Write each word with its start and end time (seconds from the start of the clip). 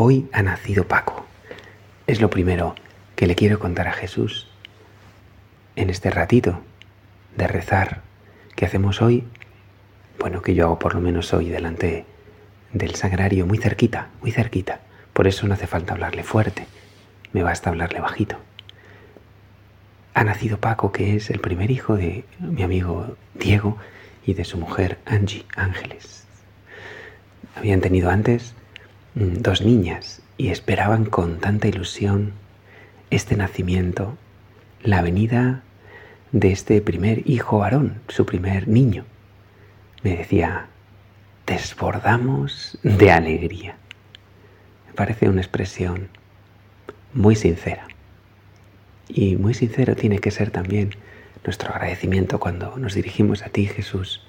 Hoy 0.00 0.28
ha 0.32 0.42
nacido 0.42 0.86
Paco. 0.86 1.26
Es 2.06 2.20
lo 2.20 2.30
primero 2.30 2.76
que 3.16 3.26
le 3.26 3.34
quiero 3.34 3.58
contar 3.58 3.88
a 3.88 3.92
Jesús 3.92 4.46
en 5.74 5.90
este 5.90 6.08
ratito 6.08 6.60
de 7.36 7.48
rezar 7.48 8.02
que 8.54 8.64
hacemos 8.64 9.02
hoy. 9.02 9.24
Bueno, 10.20 10.40
que 10.40 10.54
yo 10.54 10.66
hago 10.66 10.78
por 10.78 10.94
lo 10.94 11.00
menos 11.00 11.34
hoy 11.34 11.48
delante 11.48 12.04
del 12.72 12.94
sagrario, 12.94 13.44
muy 13.44 13.58
cerquita, 13.58 14.10
muy 14.20 14.30
cerquita. 14.30 14.82
Por 15.12 15.26
eso 15.26 15.48
no 15.48 15.54
hace 15.54 15.66
falta 15.66 15.94
hablarle 15.94 16.22
fuerte, 16.22 16.68
me 17.32 17.42
basta 17.42 17.70
hablarle 17.70 17.98
bajito. 17.98 18.36
Ha 20.14 20.22
nacido 20.22 20.60
Paco, 20.60 20.92
que 20.92 21.16
es 21.16 21.28
el 21.28 21.40
primer 21.40 21.72
hijo 21.72 21.96
de 21.96 22.24
mi 22.38 22.62
amigo 22.62 23.16
Diego 23.34 23.76
y 24.24 24.34
de 24.34 24.44
su 24.44 24.58
mujer 24.58 24.98
Angie 25.06 25.44
Ángeles. 25.56 26.24
Habían 27.56 27.80
tenido 27.80 28.10
antes 28.10 28.54
dos 29.14 29.62
niñas 29.62 30.22
y 30.36 30.48
esperaban 30.48 31.04
con 31.04 31.38
tanta 31.38 31.68
ilusión 31.68 32.32
este 33.10 33.36
nacimiento, 33.36 34.16
la 34.82 35.02
venida 35.02 35.62
de 36.32 36.52
este 36.52 36.80
primer 36.80 37.28
hijo 37.28 37.58
varón, 37.58 38.00
su 38.08 38.26
primer 38.26 38.68
niño. 38.68 39.04
Me 40.02 40.16
decía, 40.16 40.66
desbordamos 41.46 42.78
de 42.82 43.10
alegría. 43.10 43.76
Me 44.86 44.94
parece 44.94 45.28
una 45.28 45.40
expresión 45.40 46.08
muy 47.14 47.34
sincera. 47.34 47.88
Y 49.08 49.36
muy 49.36 49.54
sincero 49.54 49.96
tiene 49.96 50.18
que 50.18 50.30
ser 50.30 50.50
también 50.50 50.90
nuestro 51.44 51.70
agradecimiento 51.70 52.38
cuando 52.38 52.76
nos 52.76 52.94
dirigimos 52.94 53.42
a 53.42 53.48
ti, 53.48 53.66
Jesús, 53.66 54.22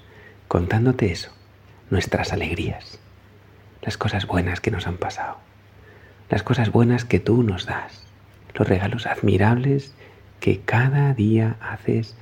contándote 0.48 1.12
eso, 1.12 1.30
nuestras 1.90 2.32
alegrías 2.32 2.98
las 3.82 3.96
cosas 3.96 4.26
buenas 4.26 4.60
que 4.60 4.70
nos 4.70 4.86
han 4.86 4.96
pasado, 4.96 5.38
las 6.28 6.42
cosas 6.42 6.70
buenas 6.70 7.04
que 7.04 7.20
tú 7.20 7.42
nos 7.42 7.66
das, 7.66 8.02
los 8.54 8.68
regalos 8.68 9.06
admirables 9.06 9.94
que 10.40 10.60
cada 10.60 11.14
día 11.14 11.56
haces 11.60 12.16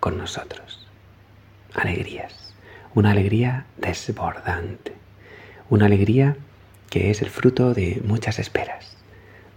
con 0.00 0.18
nosotros. 0.18 0.86
Alegrías, 1.74 2.54
una 2.94 3.12
alegría 3.12 3.66
desbordante, 3.76 4.92
una 5.68 5.86
alegría 5.86 6.36
que 6.90 7.10
es 7.10 7.22
el 7.22 7.30
fruto 7.30 7.72
de 7.72 8.02
muchas 8.04 8.38
esperas, 8.38 8.96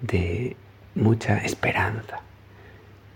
de 0.02 0.56
mucha 0.96 1.38
esperanza. 1.40 2.20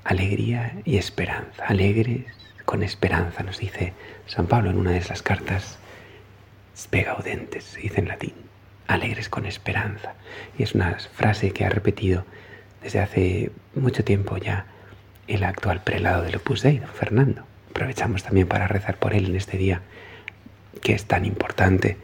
Alegría 0.04 0.74
y 0.86 0.98
esperanza, 0.98 1.66
alegres 1.66 2.26
con 2.66 2.82
esperanza, 2.82 3.44
nos 3.44 3.60
dice 3.60 3.94
San 4.26 4.48
Pablo 4.48 4.72
en 4.72 4.78
una 4.78 4.92
de 4.92 4.98
esas 4.98 5.22
cartas 5.22 5.78
Spegaudentes, 6.78 7.64
se 7.64 7.80
dice 7.80 8.00
en 8.00 8.08
latín, 8.08 8.34
alegres 8.88 9.30
con 9.30 9.46
esperanza. 9.46 10.14
Y 10.58 10.64
es 10.64 10.76
una 10.76 10.98
frase 11.00 11.52
que 11.52 11.66
ha 11.66 11.70
repetido 11.70 12.26
desde 12.84 13.00
hace 13.00 13.52
mucho 13.76 14.04
tiempo 14.04 14.38
ya 14.38 14.66
el 15.28 15.44
actual 15.44 15.82
prelado 15.84 16.24
del 16.24 16.36
Opus 16.36 16.62
Dei, 16.62 16.78
don 16.78 16.90
Fernando. 16.90 17.44
Aprovechamos 17.72 18.24
también 18.24 18.48
para 18.48 18.68
rezar 18.68 18.98
por 18.98 19.14
él 19.14 19.26
en 19.26 19.36
este 19.36 19.58
día 19.58 19.82
que 20.82 20.94
es 20.94 21.06
tan 21.06 21.26
importante 21.26 21.98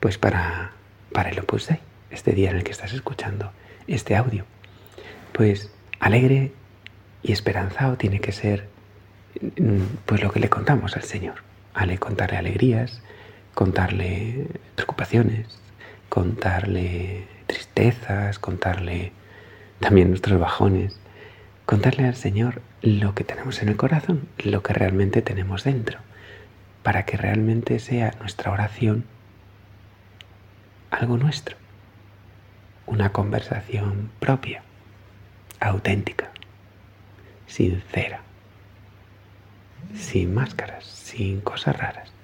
pues 0.00 0.18
para, 0.18 0.72
para 1.12 1.30
el 1.30 1.38
Opus 1.40 1.68
Dei, 1.68 1.80
este 2.10 2.32
día 2.32 2.50
en 2.50 2.56
el 2.56 2.64
que 2.64 2.72
estás 2.72 2.92
escuchando 2.92 3.52
este 3.86 4.14
audio. 4.14 4.44
Pues 5.32 5.72
alegre 6.00 6.52
y 7.22 7.32
esperanzado 7.32 7.96
tiene 7.96 8.20
que 8.20 8.32
ser 8.32 8.68
mm, 9.40 9.80
pues 10.04 10.22
lo 10.22 10.30
que 10.30 10.40
le 10.40 10.50
contamos 10.50 10.96
al 10.96 11.02
Señor. 11.02 11.36
Ale 11.74 11.98
contarle 11.98 12.36
alegrías, 12.36 13.02
contarle 13.58 14.46
preocupaciones, 14.76 15.48
contarle 16.08 17.26
tristezas, 17.48 18.38
contarle 18.38 19.10
también 19.80 20.10
nuestros 20.10 20.38
bajones, 20.38 21.00
contarle 21.66 22.06
al 22.06 22.14
Señor 22.14 22.62
lo 22.82 23.16
que 23.16 23.24
tenemos 23.24 23.60
en 23.60 23.70
el 23.70 23.76
corazón, 23.76 24.28
lo 24.38 24.62
que 24.62 24.74
realmente 24.74 25.22
tenemos 25.22 25.64
dentro, 25.64 25.98
para 26.84 27.04
que 27.04 27.16
realmente 27.16 27.80
sea 27.80 28.14
nuestra 28.20 28.52
oración 28.52 29.04
algo 30.92 31.16
nuestro, 31.16 31.56
una 32.86 33.10
conversación 33.10 34.12
propia, 34.20 34.62
auténtica, 35.58 36.30
sincera, 37.48 38.20
sin 39.96 40.32
máscaras, 40.32 40.84
sin 40.84 41.40
cosas 41.40 41.76
raras. 41.76 42.17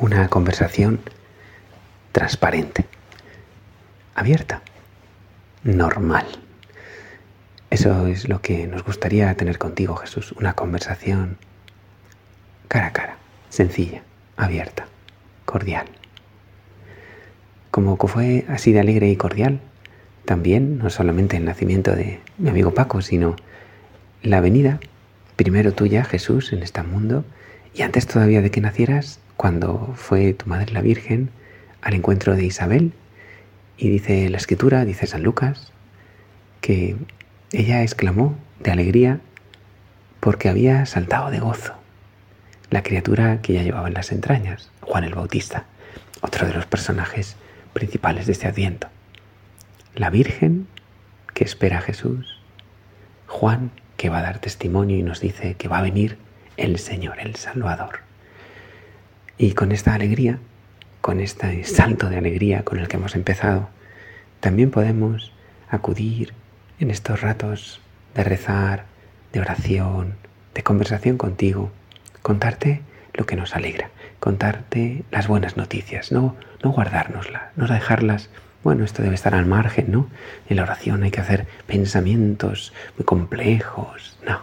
Una 0.00 0.28
conversación 0.28 0.98
transparente, 2.12 2.86
abierta, 4.14 4.62
normal. 5.62 6.24
Eso 7.68 8.06
es 8.06 8.26
lo 8.26 8.40
que 8.40 8.66
nos 8.66 8.82
gustaría 8.82 9.32
tener 9.34 9.58
contigo, 9.58 9.96
Jesús, 9.96 10.32
una 10.32 10.54
conversación 10.54 11.36
cara 12.68 12.86
a 12.86 12.92
cara, 12.94 13.16
sencilla, 13.50 14.02
abierta, 14.38 14.86
cordial. 15.44 15.86
Como 17.70 17.98
fue 17.98 18.46
así 18.48 18.72
de 18.72 18.80
alegre 18.80 19.10
y 19.10 19.16
cordial, 19.16 19.60
también 20.24 20.78
no 20.78 20.88
solamente 20.88 21.36
el 21.36 21.44
nacimiento 21.44 21.94
de 21.94 22.20
mi 22.38 22.48
amigo 22.48 22.72
Paco, 22.72 23.02
sino 23.02 23.36
la 24.22 24.40
venida, 24.40 24.80
primero 25.36 25.74
tuya, 25.74 26.04
Jesús, 26.04 26.54
en 26.54 26.62
este 26.62 26.82
mundo, 26.84 27.22
y 27.74 27.82
antes 27.82 28.06
todavía 28.06 28.40
de 28.40 28.50
que 28.50 28.62
nacieras, 28.62 29.20
cuando 29.40 29.94
fue 29.96 30.34
tu 30.34 30.44
madre 30.50 30.70
la 30.70 30.82
Virgen 30.82 31.30
al 31.80 31.94
encuentro 31.94 32.36
de 32.36 32.44
Isabel 32.44 32.92
y 33.78 33.88
dice 33.88 34.28
la 34.28 34.36
escritura, 34.36 34.84
dice 34.84 35.06
San 35.06 35.22
Lucas, 35.22 35.72
que 36.60 36.94
ella 37.50 37.82
exclamó 37.82 38.36
de 38.58 38.70
alegría 38.70 39.20
porque 40.20 40.50
había 40.50 40.84
saltado 40.84 41.30
de 41.30 41.38
gozo 41.38 41.72
la 42.68 42.82
criatura 42.82 43.40
que 43.40 43.54
ya 43.54 43.62
llevaba 43.62 43.88
en 43.88 43.94
las 43.94 44.12
entrañas, 44.12 44.70
Juan 44.82 45.04
el 45.04 45.14
Bautista, 45.14 45.64
otro 46.20 46.46
de 46.46 46.52
los 46.52 46.66
personajes 46.66 47.36
principales 47.72 48.26
de 48.26 48.32
este 48.32 48.46
adviento. 48.46 48.88
La 49.94 50.10
Virgen 50.10 50.66
que 51.32 51.44
espera 51.44 51.78
a 51.78 51.80
Jesús, 51.80 52.42
Juan 53.26 53.70
que 53.96 54.10
va 54.10 54.18
a 54.18 54.22
dar 54.22 54.38
testimonio 54.38 54.98
y 54.98 55.02
nos 55.02 55.22
dice 55.22 55.54
que 55.54 55.68
va 55.68 55.78
a 55.78 55.82
venir 55.82 56.18
el 56.58 56.78
Señor, 56.78 57.20
el 57.20 57.36
Salvador. 57.36 58.09
Y 59.42 59.52
con 59.52 59.72
esta 59.72 59.94
alegría, 59.94 60.38
con 61.00 61.18
este 61.18 61.64
salto 61.64 62.10
de 62.10 62.18
alegría 62.18 62.62
con 62.62 62.78
el 62.78 62.88
que 62.88 62.98
hemos 62.98 63.16
empezado, 63.16 63.70
también 64.40 64.70
podemos 64.70 65.32
acudir 65.70 66.34
en 66.78 66.90
estos 66.90 67.22
ratos 67.22 67.80
de 68.14 68.22
rezar, 68.22 68.84
de 69.32 69.40
oración, 69.40 70.16
de 70.52 70.62
conversación 70.62 71.16
contigo, 71.16 71.70
contarte 72.20 72.82
lo 73.14 73.24
que 73.24 73.34
nos 73.34 73.56
alegra, 73.56 73.88
contarte 74.18 75.04
las 75.10 75.26
buenas 75.26 75.56
noticias, 75.56 76.12
no, 76.12 76.36
no 76.62 76.72
guardárnoslas, 76.72 77.44
no 77.56 77.66
dejarlas, 77.66 78.28
bueno, 78.62 78.84
esto 78.84 79.02
debe 79.02 79.14
estar 79.14 79.34
al 79.34 79.46
margen, 79.46 79.90
¿no? 79.90 80.10
En 80.50 80.56
la 80.56 80.64
oración 80.64 81.02
hay 81.02 81.12
que 81.12 81.22
hacer 81.22 81.46
pensamientos 81.66 82.74
muy 82.98 83.06
complejos, 83.06 84.18
no. 84.22 84.40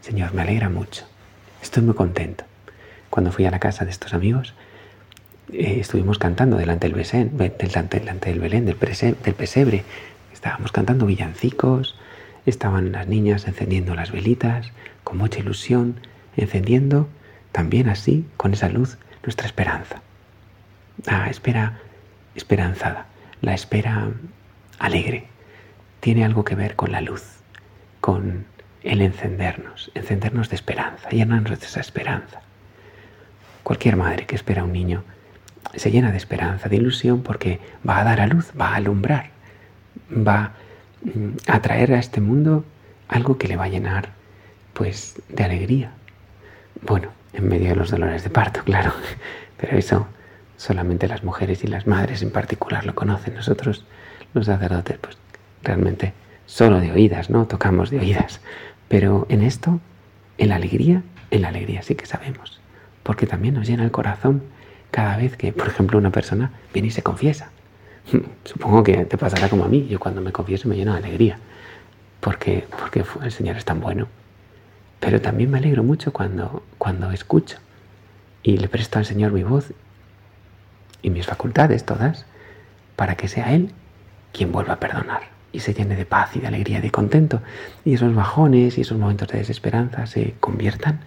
Señor, 0.00 0.32
me 0.32 0.40
alegra 0.40 0.70
mucho, 0.70 1.06
estoy 1.60 1.82
muy 1.82 1.94
contento 1.94 2.47
cuando 3.10 3.32
fui 3.32 3.46
a 3.46 3.50
la 3.50 3.58
casa 3.58 3.84
de 3.84 3.90
estos 3.90 4.14
amigos, 4.14 4.54
eh, 5.52 5.78
estuvimos 5.80 6.18
cantando 6.18 6.56
delante 6.56 6.88
del, 6.88 6.96
del 6.96 8.40
Belén, 8.40 8.64
del, 8.66 8.78
del 8.78 9.34
pesebre. 9.34 9.84
Estábamos 10.32 10.72
cantando 10.72 11.06
villancicos, 11.06 11.96
estaban 12.46 12.92
las 12.92 13.06
niñas 13.08 13.46
encendiendo 13.46 13.94
las 13.94 14.12
velitas, 14.12 14.72
con 15.04 15.18
mucha 15.18 15.40
ilusión, 15.40 16.00
encendiendo 16.36 17.08
también 17.52 17.88
así, 17.88 18.26
con 18.36 18.52
esa 18.52 18.68
luz, 18.68 18.98
nuestra 19.22 19.46
esperanza. 19.46 20.02
Ah, 21.06 21.28
espera 21.30 21.78
esperanzada, 22.34 23.06
la 23.40 23.54
espera 23.54 24.10
alegre. 24.78 25.26
Tiene 26.00 26.24
algo 26.24 26.44
que 26.44 26.54
ver 26.54 26.76
con 26.76 26.92
la 26.92 27.00
luz, 27.00 27.24
con 28.00 28.44
el 28.82 29.02
encendernos, 29.02 29.90
encendernos 29.94 30.48
de 30.50 30.56
esperanza, 30.56 31.08
llenarnos 31.10 31.58
de 31.58 31.66
esa 31.66 31.80
esperanza. 31.80 32.42
Cualquier 33.68 33.96
madre 33.96 34.24
que 34.24 34.34
espera 34.34 34.62
a 34.62 34.64
un 34.64 34.72
niño 34.72 35.04
se 35.76 35.90
llena 35.90 36.10
de 36.10 36.16
esperanza, 36.16 36.70
de 36.70 36.76
ilusión, 36.76 37.22
porque 37.22 37.60
va 37.86 38.00
a 38.00 38.04
dar 38.04 38.18
a 38.22 38.26
luz, 38.26 38.50
va 38.58 38.68
a 38.68 38.76
alumbrar, 38.76 39.28
va 40.10 40.54
mm, 41.02 41.36
a 41.46 41.60
traer 41.60 41.92
a 41.92 41.98
este 41.98 42.22
mundo 42.22 42.64
algo 43.08 43.36
que 43.36 43.46
le 43.46 43.56
va 43.56 43.64
a 43.64 43.68
llenar, 43.68 44.08
pues, 44.72 45.20
de 45.28 45.44
alegría. 45.44 45.90
Bueno, 46.80 47.10
en 47.34 47.46
medio 47.46 47.68
de 47.68 47.76
los 47.76 47.90
dolores 47.90 48.24
de 48.24 48.30
parto, 48.30 48.62
claro, 48.64 48.94
pero 49.58 49.76
eso 49.76 50.08
solamente 50.56 51.06
las 51.06 51.22
mujeres 51.22 51.62
y 51.62 51.66
las 51.66 51.86
madres 51.86 52.22
en 52.22 52.30
particular 52.30 52.86
lo 52.86 52.94
conocen. 52.94 53.34
Nosotros, 53.34 53.84
los 54.32 54.46
sacerdotes, 54.46 54.96
pues, 54.96 55.18
realmente 55.62 56.14
solo 56.46 56.80
de 56.80 56.90
oídas, 56.90 57.28
¿no? 57.28 57.46
Tocamos 57.46 57.90
de 57.90 57.98
oídas. 57.98 58.40
Pero 58.88 59.26
en 59.28 59.42
esto, 59.42 59.78
en 60.38 60.48
la 60.48 60.56
alegría, 60.56 61.02
en 61.30 61.42
la 61.42 61.48
alegría 61.48 61.82
sí 61.82 61.96
que 61.96 62.06
sabemos 62.06 62.58
porque 63.08 63.26
también 63.26 63.54
nos 63.54 63.66
llena 63.66 63.84
el 63.84 63.90
corazón 63.90 64.42
cada 64.90 65.16
vez 65.16 65.34
que, 65.34 65.50
por 65.50 65.66
ejemplo, 65.66 65.96
una 65.96 66.10
persona 66.10 66.50
viene 66.74 66.88
y 66.88 66.90
se 66.90 67.02
confiesa. 67.02 67.48
Supongo 68.44 68.82
que 68.82 69.06
te 69.06 69.16
pasará 69.16 69.48
como 69.48 69.64
a 69.64 69.68
mí. 69.68 69.86
Yo 69.88 69.98
cuando 69.98 70.20
me 70.20 70.30
confieso 70.30 70.68
me 70.68 70.76
lleno 70.76 70.92
de 70.92 70.98
alegría, 70.98 71.38
porque, 72.20 72.66
porque 72.78 73.02
el 73.22 73.32
Señor 73.32 73.56
es 73.56 73.64
tan 73.64 73.80
bueno. 73.80 74.08
Pero 75.00 75.22
también 75.22 75.50
me 75.50 75.56
alegro 75.56 75.82
mucho 75.82 76.12
cuando, 76.12 76.62
cuando 76.76 77.10
escucho 77.10 77.56
y 78.42 78.58
le 78.58 78.68
presto 78.68 78.98
al 78.98 79.06
Señor 79.06 79.32
mi 79.32 79.42
voz 79.42 79.72
y 81.00 81.08
mis 81.08 81.24
facultades 81.24 81.86
todas 81.86 82.26
para 82.94 83.14
que 83.14 83.28
sea 83.28 83.54
Él 83.54 83.70
quien 84.34 84.52
vuelva 84.52 84.74
a 84.74 84.80
perdonar 84.80 85.22
y 85.50 85.60
se 85.60 85.72
llene 85.72 85.96
de 85.96 86.04
paz 86.04 86.36
y 86.36 86.40
de 86.40 86.48
alegría 86.48 86.80
y 86.80 86.82
de 86.82 86.90
contento 86.90 87.40
y 87.86 87.94
esos 87.94 88.14
bajones 88.14 88.76
y 88.76 88.82
esos 88.82 88.98
momentos 88.98 89.28
de 89.28 89.38
desesperanza 89.38 90.06
se 90.06 90.34
conviertan 90.40 91.00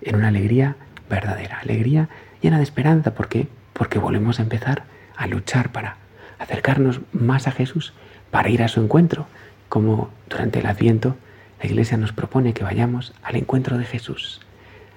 en 0.00 0.16
una 0.16 0.28
alegría 0.28 0.76
verdadera, 1.12 1.58
alegría 1.60 2.08
llena 2.40 2.56
de 2.56 2.64
esperanza. 2.64 3.14
¿Por 3.14 3.28
qué? 3.28 3.46
Porque 3.74 3.98
volvemos 3.98 4.38
a 4.38 4.42
empezar 4.42 4.84
a 5.14 5.26
luchar 5.26 5.70
para 5.70 5.98
acercarnos 6.38 7.00
más 7.12 7.46
a 7.46 7.52
Jesús, 7.52 7.92
para 8.30 8.48
ir 8.48 8.62
a 8.62 8.68
su 8.68 8.80
encuentro, 8.80 9.26
como 9.68 10.10
durante 10.28 10.58
el 10.60 10.66
Adviento 10.66 11.16
la 11.60 11.66
Iglesia 11.66 11.96
nos 11.96 12.12
propone 12.12 12.54
que 12.54 12.64
vayamos 12.64 13.12
al 13.22 13.36
encuentro 13.36 13.78
de 13.78 13.84
Jesús, 13.84 14.40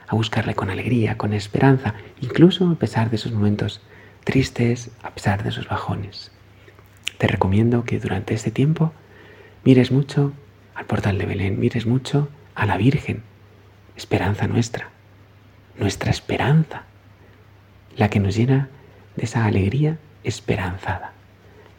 a 0.08 0.16
buscarle 0.16 0.56
con 0.56 0.70
alegría, 0.70 1.18
con 1.18 1.34
esperanza, 1.34 1.94
incluso 2.22 2.70
a 2.70 2.76
pesar 2.76 3.10
de 3.10 3.18
esos 3.18 3.34
momentos 3.34 3.82
tristes, 4.24 4.92
a 5.04 5.12
pesar 5.12 5.44
de 5.44 5.50
esos 5.50 5.68
bajones. 5.68 6.32
Te 7.20 7.28
recomiendo 7.28 7.84
que 7.84 8.00
durante 8.00 8.34
este 8.34 8.52
tiempo 8.52 8.94
mires 9.64 9.92
mucho 9.92 10.34
al 10.74 10.86
portal 10.86 11.18
de 11.18 11.26
Belén, 11.26 11.60
mires 11.60 11.86
mucho 11.86 12.30
a 12.56 12.66
la 12.66 12.78
Virgen, 12.78 13.22
esperanza 13.96 14.48
nuestra, 14.48 14.95
nuestra 15.78 16.12
esperanza, 16.12 16.84
la 17.98 18.10
que 18.10 18.20
nos 18.20 18.36
llena 18.36 18.70
de 19.16 19.26
esa 19.26 19.46
alegría 19.46 19.98
esperanzada. 20.24 21.14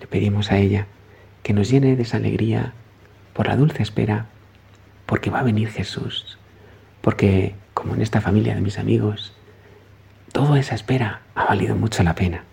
Le 0.00 0.06
pedimos 0.06 0.50
a 0.50 0.58
ella 0.58 0.86
que 1.42 1.52
nos 1.52 1.70
llene 1.70 1.96
de 1.96 2.02
esa 2.02 2.16
alegría 2.16 2.72
por 3.32 3.46
la 3.46 3.56
dulce 3.56 3.82
espera, 3.82 4.26
porque 5.06 5.30
va 5.30 5.40
a 5.40 5.44
venir 5.44 5.68
Jesús, 5.68 6.38
porque 7.00 7.54
como 7.74 7.94
en 7.94 8.02
esta 8.02 8.20
familia 8.20 8.54
de 8.54 8.60
mis 8.60 8.78
amigos, 8.78 9.32
toda 10.32 10.58
esa 10.58 10.74
espera 10.74 11.20
ha 11.34 11.44
valido 11.44 11.76
mucho 11.76 12.02
la 12.02 12.14
pena 12.14 12.44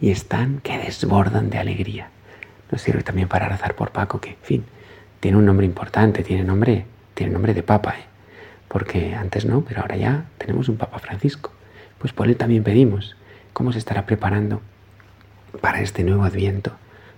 y 0.00 0.10
están 0.10 0.60
que 0.60 0.78
desbordan 0.78 1.50
de 1.50 1.58
alegría. 1.58 2.10
Nos 2.70 2.82
sirve 2.82 3.02
también 3.02 3.28
para 3.28 3.48
rezar 3.48 3.74
por 3.74 3.90
Paco, 3.92 4.20
que, 4.20 4.30
en 4.30 4.42
fin, 4.42 4.64
tiene 5.20 5.38
un 5.38 5.46
nombre 5.46 5.66
importante, 5.66 6.22
tiene 6.22 6.44
nombre, 6.44 6.84
tiene 7.14 7.32
nombre 7.32 7.54
de 7.54 7.62
papa, 7.62 7.94
¿eh? 7.98 8.15
Porque 8.68 9.14
antes 9.14 9.44
no, 9.44 9.62
pero 9.62 9.82
ahora 9.82 9.96
ya 9.96 10.26
tenemos 10.38 10.68
un 10.68 10.76
Papa 10.76 10.98
Francisco. 10.98 11.52
Pues 11.98 12.12
por 12.12 12.28
él 12.28 12.36
también 12.36 12.64
pedimos 12.64 13.16
cómo 13.52 13.72
se 13.72 13.78
estará 13.78 14.06
preparando 14.06 14.60
para 15.60 15.80
este 15.80 16.04
nuevo 16.04 16.24
adviento, 16.24 16.72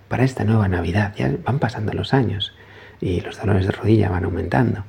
para 0.07 0.23
esta 0.23 0.43
nueva 0.43 0.67
Navidad. 0.67 1.13
Ya 1.17 1.31
van 1.43 1.59
pasando 1.59 1.93
los 1.93 2.13
años 2.13 2.53
y 3.01 3.21
los 3.21 3.39
dolores 3.39 3.65
de 3.65 3.71
rodilla 3.71 4.09
van 4.09 4.25
aumentando. 4.25 4.83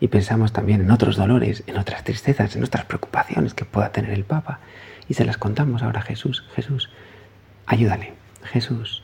Y 0.00 0.08
pensamos 0.08 0.52
también 0.52 0.80
en 0.80 0.90
otros 0.90 1.16
dolores, 1.16 1.62
en 1.66 1.76
otras 1.76 2.04
tristezas, 2.04 2.56
en 2.56 2.64
otras 2.64 2.84
preocupaciones 2.86 3.54
que 3.54 3.64
pueda 3.64 3.92
tener 3.92 4.12
el 4.12 4.24
Papa. 4.24 4.60
Y 5.08 5.14
se 5.14 5.24
las 5.24 5.36
contamos 5.36 5.82
ahora 5.82 6.00
a 6.00 6.04
Jesús. 6.04 6.44
Jesús, 6.54 6.90
ayúdale. 7.66 8.14
Jesús, 8.44 9.02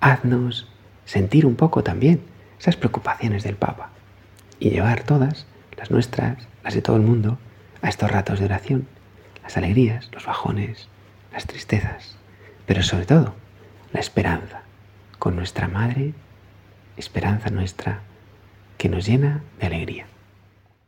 haznos 0.00 0.68
sentir 1.04 1.46
un 1.46 1.56
poco 1.56 1.82
también 1.82 2.20
esas 2.58 2.76
preocupaciones 2.76 3.42
del 3.42 3.56
Papa 3.56 3.90
y 4.58 4.70
llevar 4.70 5.02
todas, 5.02 5.46
las 5.76 5.90
nuestras, 5.90 6.38
las 6.62 6.74
de 6.74 6.82
todo 6.82 6.96
el 6.96 7.02
mundo, 7.02 7.38
a 7.82 7.88
estos 7.88 8.10
ratos 8.10 8.38
de 8.38 8.46
oración, 8.46 8.86
las 9.42 9.56
alegrías, 9.56 10.10
los 10.12 10.24
bajones, 10.24 10.88
las 11.32 11.46
tristezas, 11.46 12.16
pero 12.66 12.82
sobre 12.82 13.06
todo 13.06 13.34
la 13.92 14.00
esperanza, 14.00 14.62
con 15.18 15.36
nuestra 15.36 15.68
Madre, 15.68 16.14
esperanza 16.96 17.50
nuestra, 17.50 18.00
que 18.78 18.88
nos 18.88 19.06
llena 19.06 19.42
de 19.60 19.66
alegría. 19.66 20.06